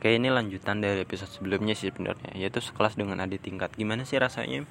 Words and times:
Oke 0.00 0.16
ini 0.16 0.32
lanjutan 0.32 0.80
dari 0.80 1.04
episode 1.04 1.28
sebelumnya 1.28 1.76
sih 1.76 1.92
sebenarnya 1.92 2.32
Yaitu 2.32 2.64
sekelas 2.64 2.96
dengan 2.96 3.20
adik 3.20 3.44
tingkat. 3.44 3.68
Gimana 3.76 4.08
sih 4.08 4.16
rasanya? 4.16 4.64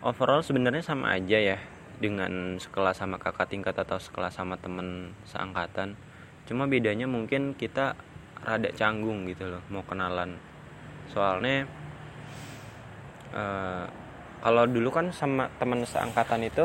Overall 0.00 0.40
sebenarnya 0.40 0.80
sama 0.80 1.12
aja 1.12 1.36
ya 1.36 1.60
Dengan 2.00 2.56
sekelas 2.56 3.04
sama 3.04 3.20
kakak 3.20 3.52
tingkat 3.52 3.76
atau 3.76 4.00
sekelas 4.00 4.40
sama 4.40 4.56
temen 4.56 5.12
seangkatan. 5.28 5.92
Cuma 6.48 6.64
bedanya 6.64 7.04
mungkin 7.04 7.52
kita 7.52 8.00
rada 8.40 8.72
canggung 8.72 9.28
gitu 9.28 9.44
loh 9.44 9.60
Mau 9.68 9.84
kenalan. 9.84 10.40
Soalnya 11.12 11.68
uh, 13.36 13.84
Kalau 14.40 14.64
dulu 14.64 14.88
kan 14.88 15.12
sama 15.12 15.52
temen 15.60 15.84
seangkatan 15.84 16.48
itu 16.48 16.64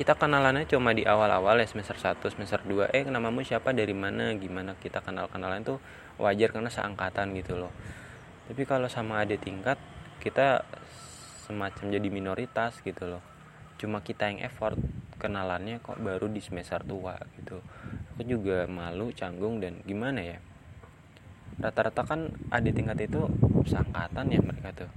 kita 0.00 0.16
kenalannya 0.16 0.64
cuma 0.64 0.96
di 0.96 1.04
awal-awal 1.04 1.60
ya 1.60 1.68
semester 1.68 1.92
1, 1.92 2.24
semester 2.32 2.64
2 2.64 2.88
eh 2.88 3.04
namamu 3.04 3.44
siapa? 3.44 3.76
Dari 3.76 3.92
mana? 3.92 4.32
Gimana? 4.32 4.72
Kita 4.80 5.04
kenal-kenalan 5.04 5.60
tuh 5.60 5.76
wajar 6.20 6.52
karena 6.52 6.68
seangkatan 6.68 7.32
gitu 7.34 7.56
loh. 7.56 7.72
Tapi 8.46 8.62
kalau 8.68 8.86
sama 8.86 9.24
adik 9.24 9.42
tingkat 9.42 9.80
kita 10.20 10.62
semacam 11.48 11.84
jadi 11.90 12.08
minoritas 12.12 12.78
gitu 12.84 13.08
loh. 13.08 13.22
Cuma 13.80 14.04
kita 14.04 14.28
yang 14.28 14.44
effort 14.44 14.76
kenalannya 15.16 15.80
kok 15.80 15.98
baru 15.98 16.28
di 16.28 16.38
semester 16.44 16.84
tua 16.84 17.16
gitu. 17.40 17.58
Aku 18.14 18.22
juga 18.22 18.68
malu 18.68 19.10
canggung 19.16 19.58
dan 19.58 19.80
gimana 19.88 20.20
ya? 20.20 20.38
Rata-rata 21.60 22.04
kan 22.04 22.32
adik 22.52 22.76
tingkat 22.76 23.08
itu 23.08 23.24
seangkatan 23.64 24.28
ya 24.28 24.40
mereka 24.40 24.84
tuh. 24.84 24.90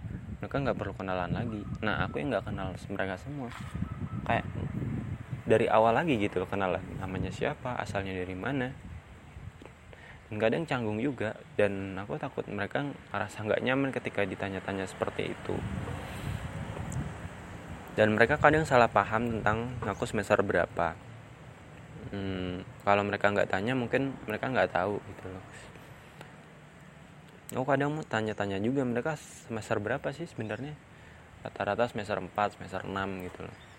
Mereka 0.43 0.55
nggak 0.59 0.77
perlu 0.77 0.93
kenalan 0.95 1.31
lagi. 1.31 1.63
Nah 1.79 2.03
aku 2.03 2.19
yang 2.19 2.35
nggak 2.35 2.51
kenal 2.51 2.75
mereka 2.91 3.15
semua. 3.15 3.47
Kayak 4.27 4.47
dari 5.43 5.67
awal 5.67 5.95
lagi 5.95 6.15
gitu 6.19 6.43
loh 6.43 6.47
kenalan. 6.47 6.83
Namanya 6.99 7.31
siapa? 7.31 7.75
Asalnya 7.79 8.15
dari 8.15 8.35
mana 8.35 8.92
dan 10.33 10.41
kadang 10.41 10.65
canggung 10.65 10.97
juga. 10.97 11.37
Dan 11.53 11.93
aku 11.93 12.17
takut 12.17 12.41
mereka 12.49 12.81
ngerasa 13.13 13.45
nggak 13.45 13.61
nyaman 13.61 13.93
ketika 13.93 14.25
ditanya-tanya 14.25 14.89
seperti 14.89 15.29
itu. 15.29 15.53
Dan 17.93 18.17
mereka 18.17 18.41
kadang 18.41 18.65
salah 18.65 18.89
paham 18.89 19.29
tentang 19.29 19.69
aku 19.85 20.09
semester 20.09 20.41
berapa. 20.41 20.97
Hmm, 22.09 22.65
kalau 22.81 23.05
mereka 23.05 23.29
nggak 23.29 23.53
tanya 23.53 23.77
mungkin 23.77 24.17
mereka 24.25 24.49
nggak 24.49 24.73
tahu 24.73 24.97
gitu 24.97 25.25
loh. 25.29 25.43
Aku 27.53 27.65
kadang 27.69 27.93
mau 27.93 28.01
tanya-tanya 28.01 28.57
juga 28.57 28.81
mereka 28.81 29.13
semester 29.45 29.77
berapa 29.77 30.09
sih 30.09 30.25
sebenarnya? 30.25 30.73
Rata-rata 31.45 31.85
semester 31.93 32.17
4 32.17 32.33
semester 32.57 32.81
6 32.81 33.29
gitu 33.29 33.45
loh 33.45 33.72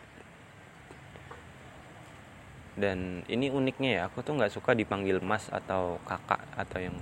dan 2.75 3.23
ini 3.31 3.55
uniknya 3.55 3.91
ya 3.91 4.03
aku 4.11 4.27
tuh 4.27 4.35
nggak 4.35 4.51
suka 4.51 4.75
dipanggil 4.75 5.23
mas 5.23 5.47
atau 5.51 6.03
kakak 6.03 6.43
atau 6.59 6.79
yang 6.83 6.97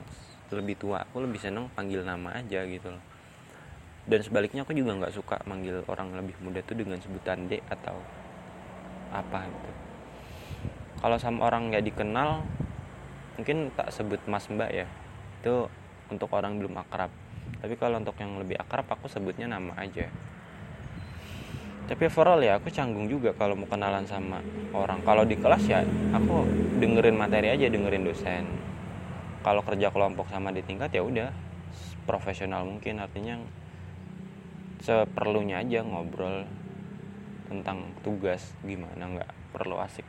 lebih 0.52 0.76
tua. 0.76 1.00
Aku 1.08 1.24
lebih 1.24 1.40
seneng 1.40 1.72
panggil 1.72 2.04
nama 2.04 2.36
aja 2.36 2.60
gitu 2.68 2.92
loh. 2.92 3.04
Dan 4.04 4.20
sebaliknya 4.20 4.68
aku 4.68 4.76
juga 4.76 4.92
nggak 4.98 5.14
suka 5.16 5.40
manggil 5.48 5.80
orang 5.88 6.12
lebih 6.12 6.36
muda 6.44 6.60
tuh 6.60 6.76
dengan 6.76 7.00
sebutan 7.00 7.48
dek 7.48 7.64
atau 7.72 7.96
apa 9.12 9.48
gitu. 9.48 9.70
Kalau 11.00 11.16
sama 11.16 11.48
orang 11.48 11.72
nggak 11.72 11.84
dikenal 11.88 12.44
mungkin 13.40 13.72
tak 13.72 13.88
sebut 13.88 14.20
mas 14.28 14.44
mbak 14.52 14.70
ya. 14.70 14.86
Itu 15.40 15.72
untuk 16.12 16.28
orang 16.36 16.60
belum 16.60 16.76
akrab. 16.76 17.08
Tapi 17.64 17.74
kalau 17.80 17.96
untuk 17.96 18.18
yang 18.20 18.36
lebih 18.36 18.60
akrab 18.60 18.84
aku 18.92 19.08
sebutnya 19.08 19.48
nama 19.48 19.72
aja 19.80 20.12
tapi 21.82 22.06
overall 22.06 22.38
ya 22.38 22.62
aku 22.62 22.70
canggung 22.70 23.10
juga 23.10 23.34
kalau 23.34 23.58
mau 23.58 23.66
kenalan 23.66 24.06
sama 24.06 24.38
orang. 24.70 25.02
Kalau 25.02 25.26
di 25.26 25.34
kelas 25.34 25.64
ya 25.66 25.82
aku 26.14 26.46
dengerin 26.78 27.18
materi 27.18 27.50
aja 27.50 27.66
dengerin 27.66 28.06
dosen. 28.06 28.44
Kalau 29.42 29.66
kerja 29.66 29.90
kelompok 29.90 30.30
sama 30.30 30.54
di 30.54 30.62
tingkat 30.62 30.94
ya 30.94 31.02
udah 31.02 31.34
profesional 32.06 32.62
mungkin. 32.62 33.02
Artinya 33.02 33.42
seperlunya 34.78 35.62
aja 35.62 35.82
ngobrol 35.82 36.46
tentang 37.50 37.90
tugas 38.06 38.54
gimana 38.62 39.02
nggak 39.02 39.30
perlu 39.50 39.82
asik. 39.82 40.06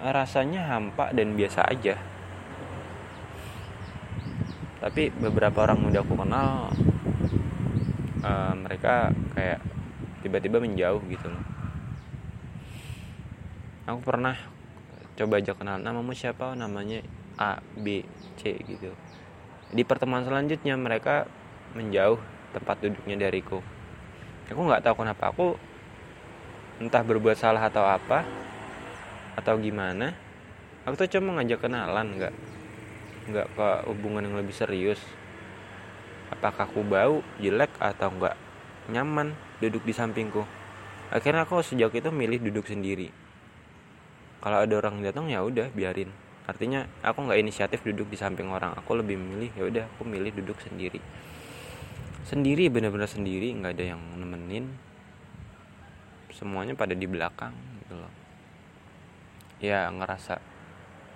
Rasanya 0.00 0.64
hampa 0.64 1.12
dan 1.12 1.36
biasa 1.36 1.68
aja. 1.68 2.00
Tapi 4.80 5.12
beberapa 5.12 5.64
orang 5.68 5.92
udah 5.92 6.00
aku 6.00 6.14
kenal 6.16 6.72
uh, 8.24 8.52
mereka 8.56 9.12
kayak 9.32 9.73
tiba-tiba 10.24 10.56
menjauh 10.56 11.04
gitu. 11.12 11.28
Loh 11.28 11.44
aku 13.84 14.00
pernah 14.00 14.32
coba 15.14 15.44
aja 15.44 15.52
kenal 15.52 15.76
namamu 15.76 16.16
siapa? 16.16 16.56
Namanya 16.56 17.04
A 17.36 17.60
B 17.76 18.00
C 18.40 18.56
gitu. 18.64 18.96
Di 19.68 19.84
pertemuan 19.84 20.24
selanjutnya 20.24 20.72
mereka 20.80 21.28
menjauh 21.76 22.16
tempat 22.56 22.80
duduknya 22.80 23.28
dariku. 23.28 23.60
Aku 24.48 24.60
nggak 24.64 24.88
tahu 24.88 25.04
kenapa 25.04 25.28
aku 25.28 25.60
entah 26.80 27.04
berbuat 27.04 27.36
salah 27.36 27.60
atau 27.68 27.84
apa 27.84 28.24
atau 29.38 29.54
gimana 29.62 30.10
aku 30.82 31.06
tuh 31.06 31.18
cuma 31.18 31.38
ngajak 31.38 31.62
kenalan 31.62 32.18
nggak 32.18 32.34
nggak 33.30 33.46
ke 33.52 33.68
hubungan 33.88 34.24
yang 34.24 34.36
lebih 34.40 34.56
serius. 34.56 35.00
Apakah 36.32 36.66
aku 36.66 36.80
bau 36.80 37.20
jelek 37.38 37.70
atau 37.78 38.08
nggak 38.10 38.36
nyaman 38.92 39.32
duduk 39.64 39.84
di 39.88 39.96
sampingku. 39.96 40.44
Akhirnya 41.08 41.48
aku 41.48 41.62
sejak 41.64 41.94
itu 41.94 42.10
milih 42.10 42.42
duduk 42.42 42.68
sendiri. 42.68 43.08
Kalau 44.44 44.60
ada 44.60 44.74
orang 44.76 45.00
datang 45.00 45.30
ya 45.32 45.40
udah 45.40 45.72
biarin. 45.72 46.12
Artinya 46.44 46.84
aku 47.00 47.24
nggak 47.24 47.40
inisiatif 47.40 47.80
duduk 47.80 48.12
di 48.12 48.20
samping 48.20 48.52
orang. 48.52 48.76
Aku 48.76 48.92
lebih 48.92 49.16
milih 49.16 49.48
ya 49.56 49.64
udah 49.64 49.84
aku 49.96 50.04
milih 50.04 50.36
duduk 50.36 50.60
sendiri. 50.60 51.00
Sendiri 52.28 52.68
bener-bener 52.68 53.08
sendiri 53.08 53.56
nggak 53.56 53.72
ada 53.72 53.84
yang 53.96 54.02
nemenin. 54.20 54.68
Semuanya 56.34 56.76
pada 56.76 56.92
di 56.92 57.08
belakang 57.08 57.56
gitu 57.80 57.96
loh. 57.96 58.12
Ya 59.64 59.88
ngerasa 59.88 60.42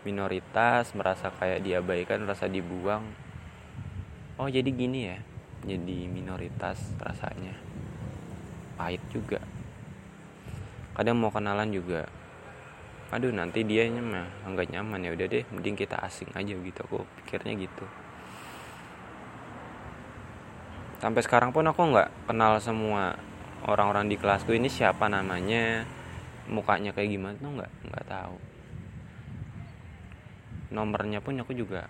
minoritas 0.08 0.96
merasa 0.96 1.28
kayak 1.28 1.60
diabaikan 1.60 2.24
merasa 2.24 2.48
dibuang. 2.48 3.04
Oh 4.40 4.48
jadi 4.48 4.70
gini 4.72 5.00
ya 5.12 5.18
jadi 5.68 6.08
minoritas 6.08 6.80
rasanya. 6.96 7.52
Pahit 8.80 9.04
juga. 9.12 9.44
Kadang 10.96 11.20
mau 11.20 11.28
kenalan 11.28 11.68
juga. 11.68 12.08
Aduh 13.12 13.32
nanti 13.32 13.62
dia 13.68 13.84
mah 13.92 14.24
nggak 14.48 14.72
nyaman. 14.72 15.04
Ya 15.04 15.10
udah 15.12 15.26
deh 15.28 15.44
mending 15.52 15.76
kita 15.76 16.00
asing 16.00 16.32
aja 16.32 16.56
gitu. 16.56 16.80
Aku 16.88 17.04
pikirnya 17.20 17.52
gitu. 17.60 17.84
Sampai 20.98 21.22
sekarang 21.22 21.52
pun 21.54 21.68
aku 21.68 21.78
nggak 21.94 22.26
kenal 22.26 22.58
semua 22.58 23.14
orang-orang 23.68 24.10
di 24.10 24.18
kelasku 24.18 24.56
ini 24.56 24.66
siapa 24.66 25.06
namanya 25.06 25.86
mukanya 26.48 26.90
kayak 26.96 27.12
gimana 27.12 27.36
tuh 27.38 27.52
nggak 27.54 27.72
nggak 27.92 28.06
tahu. 28.08 28.36
Nomornya 30.74 31.22
pun 31.22 31.38
aku 31.38 31.54
juga 31.54 31.86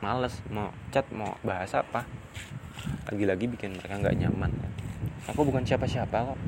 males 0.00 0.40
mau 0.48 0.72
chat 0.88 1.04
mau 1.12 1.36
bahas 1.44 1.72
apa? 1.76 2.08
Lagi-lagi 3.12 3.44
bikin 3.48 3.76
mereka 3.76 4.00
nggak 4.00 4.16
nyaman. 4.16 4.52
Aku 5.28 5.44
bukan 5.44 5.64
siapa-siapa 5.64 6.32
kok. 6.32 6.40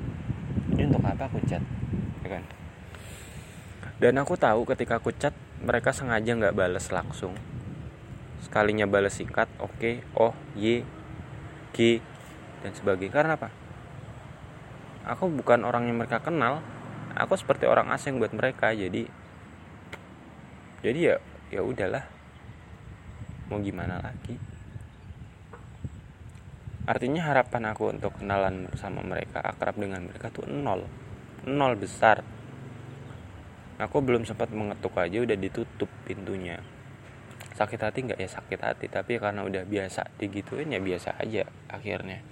Jadi 0.73 0.89
untuk 0.89 1.05
apa 1.05 1.29
aku 1.29 1.39
chat? 1.45 1.61
Ya 2.25 2.29
kan? 2.37 2.45
Dan 4.01 4.17
aku 4.19 4.35
tahu 4.41 4.65
ketika 4.65 4.99
aku 4.99 5.13
chat 5.15 5.37
mereka 5.61 5.93
sengaja 5.93 6.33
nggak 6.33 6.57
balas 6.57 6.89
langsung. 6.89 7.37
Sekalinya 8.41 8.89
balas 8.89 9.21
singkat 9.21 9.47
oke 9.63 9.77
okay, 9.79 9.95
oh 10.17 10.33
y 10.57 10.83
g 11.77 12.01
dan 12.65 12.73
sebagainya. 12.73 13.13
Karena 13.13 13.33
apa? 13.37 13.53
Aku 15.13 15.29
bukan 15.29 15.69
orang 15.69 15.87
yang 15.87 16.01
mereka 16.01 16.25
kenal. 16.25 16.65
Aku 17.13 17.37
seperti 17.37 17.69
orang 17.69 17.93
asing 17.93 18.17
buat 18.17 18.33
mereka 18.33 18.73
jadi 18.73 19.05
jadi 20.83 20.99
ya 20.99 21.17
ya 21.55 21.61
udahlah 21.63 22.12
mau 23.53 23.61
gimana 23.61 24.01
lagi? 24.01 24.41
Artinya 26.89 27.29
harapan 27.29 27.69
aku 27.71 27.93
untuk 27.93 28.17
kenalan 28.17 28.67
sama 28.81 29.05
mereka 29.05 29.45
akrab 29.45 29.77
dengan 29.77 30.09
mereka 30.09 30.33
tuh 30.33 30.49
nol. 30.49 30.89
Nol 31.45 31.77
besar. 31.77 32.25
Aku 33.77 34.01
belum 34.01 34.25
sempat 34.25 34.49
mengetuk 34.51 34.97
aja 34.97 35.21
udah 35.21 35.37
ditutup 35.37 35.87
pintunya. 36.09 36.59
Sakit 37.55 37.79
hati 37.79 37.99
nggak? 38.09 38.19
Ya 38.19 38.27
sakit 38.27 38.61
hati. 38.65 38.87
Tapi 38.91 39.21
karena 39.21 39.45
udah 39.47 39.63
biasa 39.63 40.17
digituin 40.17 40.75
ya 40.75 40.81
biasa 40.83 41.21
aja 41.21 41.47
akhirnya. 41.71 42.25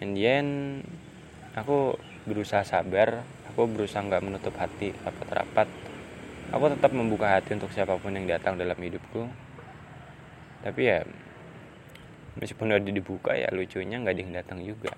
And 0.00 0.16
then 0.16 0.46
aku 1.52 1.98
berusaha 2.24 2.64
sabar. 2.64 3.20
Aku 3.52 3.68
berusaha 3.68 4.00
nggak 4.00 4.24
menutup 4.24 4.56
hati 4.56 4.96
rapat-rapat. 5.04 5.68
Aku 6.56 6.72
tetap 6.72 6.96
membuka 6.96 7.36
hati 7.36 7.52
untuk 7.52 7.68
siapa 7.68 8.00
pun 8.00 8.16
yang 8.16 8.24
datang 8.24 8.56
dalam 8.56 8.76
hidupku 8.80 9.28
tapi 10.62 10.86
ya 10.86 11.02
meskipun 12.38 12.72
udah 12.72 12.94
dibuka 12.94 13.34
ya 13.34 13.50
lucunya 13.50 13.98
nggak 13.98 14.14
ada 14.14 14.22
yang 14.22 14.34
datang 14.34 14.58
juga. 14.62 14.94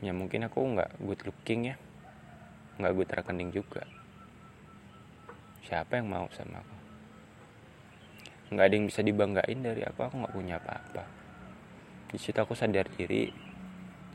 Ya 0.00 0.10
mungkin 0.10 0.48
aku 0.48 0.58
nggak 0.58 0.90
good 0.98 1.20
looking 1.28 1.70
ya. 1.72 1.76
Nggak 2.80 2.92
good 2.96 3.10
rekening 3.12 3.50
juga. 3.54 3.84
Siapa 5.62 6.00
yang 6.00 6.08
mau 6.10 6.26
sama 6.34 6.58
aku? 6.58 6.76
Nggak 8.50 8.66
ada 8.66 8.74
yang 8.74 8.86
bisa 8.88 9.00
dibanggain 9.04 9.60
dari 9.60 9.84
aku. 9.84 10.00
Aku 10.08 10.14
nggak 10.24 10.34
punya 10.34 10.56
apa-apa. 10.58 11.04
Di 12.10 12.18
situ 12.18 12.40
aku 12.40 12.58
sadar 12.58 12.88
diri. 12.96 13.30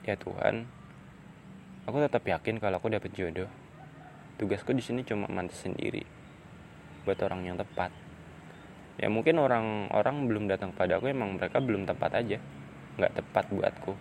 Ya 0.03 0.13
Tuhan 0.19 0.65
aku 1.85 1.97
tetap 2.01 2.25
yakin 2.25 2.57
kalau 2.57 2.81
aku 2.81 2.91
dapat 2.91 3.13
jodoh. 3.13 3.50
Tugasku 4.35 4.75
di 4.75 4.83
sini 4.83 5.06
cuma 5.06 5.29
mantas 5.31 5.61
sendiri. 5.63 6.03
Buat 7.06 7.23
orang 7.23 7.45
yang 7.45 7.56
tepat 7.61 7.94
ya 8.95 9.12
mungkin 9.12 9.36
orang-orang 9.44 10.15
belum 10.31 10.44
datang 10.47 10.71
pada 10.71 11.00
aku 11.00 11.12
emang 11.12 11.36
mereka 11.36 11.59
belum 11.59 11.83
tepat 11.83 12.12
aja. 12.15 12.38
Nggak 12.95 13.13
tepat 13.19 13.45
buatku. 13.51 13.94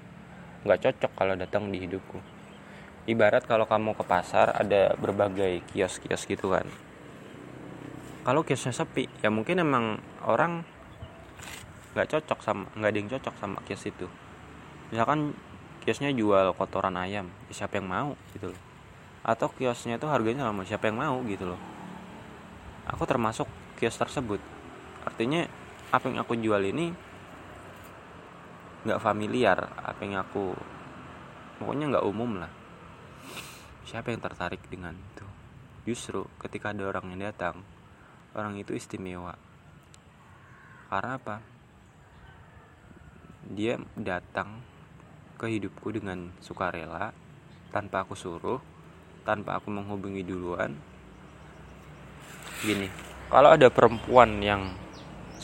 Nggak 0.64 0.79
cocok 0.81 1.12
kalau 1.19 1.35
datang 1.35 1.69
di 1.75 1.82
hidupku. 1.82 2.19
Ibarat 3.05 3.44
kalau 3.44 3.69
kamu 3.69 3.99
ke 3.99 4.05
pasar 4.06 4.55
ada 4.55 4.96
berbagai 4.96 5.61
kios-kios 5.75 6.25
gitu 6.25 6.55
kan. 6.55 6.64
Kalau 8.25 8.41
kiosnya 8.41 8.73
sepi 8.73 9.11
ya 9.20 9.29
mungkin 9.29 9.61
emang 9.61 10.00
orang 10.25 10.64
nggak 11.93 12.08
cocok 12.08 12.38
sama 12.41 12.64
nggak 12.73 12.91
ada 12.91 12.99
yang 12.99 13.11
cocok 13.12 13.35
sama 13.37 13.58
kios 13.69 13.85
itu. 13.85 14.06
Misalkan 14.88 15.37
kiosnya 15.85 16.14
jual 16.17 16.56
kotoran 16.56 16.96
ayam 16.96 17.29
ya 17.50 17.67
siapa 17.67 17.76
yang 17.76 17.91
mau 17.91 18.11
gitu 18.32 18.55
loh. 18.55 18.61
Atau 19.20 19.52
kiosnya 19.52 20.00
itu 20.00 20.08
harganya 20.08 20.49
sama 20.49 20.64
siapa 20.64 20.88
yang 20.88 20.96
mau 20.96 21.20
gitu 21.29 21.44
loh. 21.44 21.61
Aku 22.88 23.05
termasuk 23.05 23.50
kios 23.76 24.00
tersebut 24.00 24.54
artinya 25.14 25.46
apa 25.94 26.11
yang 26.11 26.19
aku 26.26 26.34
jual 26.43 26.58
ini 26.58 26.90
nggak 28.82 28.99
familiar 28.99 29.62
apa 29.78 30.02
yang 30.02 30.19
aku 30.19 30.58
pokoknya 31.62 31.94
nggak 31.94 32.06
umum 32.11 32.43
lah. 32.43 32.50
Siapa 33.87 34.11
yang 34.11 34.19
tertarik 34.19 34.58
dengan 34.66 34.90
itu? 34.99 35.22
Justru 35.87 36.26
ketika 36.43 36.75
ada 36.75 36.82
orang 36.90 37.14
yang 37.14 37.31
datang 37.31 37.62
orang 38.34 38.58
itu 38.58 38.75
istimewa. 38.75 39.38
Karena 40.90 41.14
apa? 41.14 41.38
Dia 43.55 43.78
datang 43.94 44.67
ke 45.38 45.46
hidupku 45.46 45.94
dengan 45.94 46.34
sukarela 46.43 47.14
tanpa 47.70 48.02
aku 48.02 48.19
suruh 48.19 48.58
tanpa 49.22 49.62
aku 49.62 49.70
menghubungi 49.70 50.26
duluan. 50.26 50.75
Gini 52.67 53.14
kalau 53.34 53.50
ada 53.56 53.67
perempuan 53.72 54.38
yang 54.44 54.76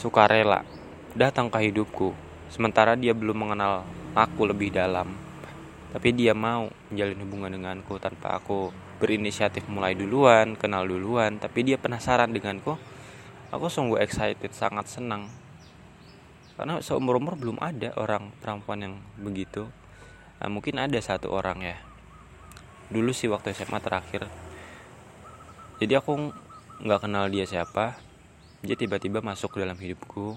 sukarela 0.01 0.65
datang 1.13 1.53
ke 1.53 1.69
hidupku 1.69 2.17
sementara 2.49 2.97
dia 2.97 3.13
belum 3.13 3.45
mengenal 3.45 3.85
aku 4.17 4.49
lebih 4.49 4.73
dalam 4.73 5.13
tapi 5.93 6.17
dia 6.17 6.33
mau 6.33 6.73
menjalin 6.89 7.21
hubungan 7.21 7.53
denganku 7.53 8.01
tanpa 8.01 8.41
aku 8.41 8.73
berinisiatif 9.01 9.65
mulai 9.67 9.97
duluan, 9.97 10.55
kenal 10.55 10.85
duluan, 10.85 11.41
tapi 11.41 11.65
dia 11.65 11.81
penasaran 11.81 12.31
denganku. 12.31 12.77
Aku 13.51 13.67
sungguh 13.67 13.99
excited, 13.99 14.53
sangat 14.55 14.87
senang. 14.87 15.27
Karena 16.55 16.79
seumur-umur 16.79 17.35
belum 17.41 17.59
ada 17.59 17.97
orang 17.97 18.31
perempuan 18.39 18.85
yang 18.85 18.95
begitu. 19.17 19.67
Nah, 20.39 20.53
mungkin 20.53 20.79
ada 20.79 21.01
satu 21.01 21.33
orang 21.33 21.65
ya. 21.65 21.77
Dulu 22.93 23.11
sih 23.11 23.27
waktu 23.33 23.57
SMA 23.57 23.81
terakhir. 23.81 24.29
Jadi 25.81 25.93
aku 25.97 26.31
nggak 26.85 27.01
kenal 27.09 27.27
dia 27.33 27.49
siapa. 27.49 27.97
Dia 28.61 28.77
tiba-tiba 28.77 29.25
masuk 29.25 29.61
dalam 29.61 29.77
hidupku. 29.77 30.37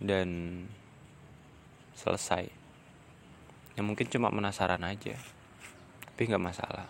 Dan 0.00 0.28
selesai. 1.96 2.48
Ya 3.76 3.82
mungkin 3.84 4.08
cuma 4.08 4.32
penasaran 4.32 4.80
aja 4.84 5.16
tapi 6.20 6.36
nggak 6.36 6.52
masalah 6.52 6.84